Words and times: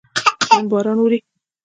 نن 0.53 0.63
باران 0.71 0.97
اوري 1.01 1.19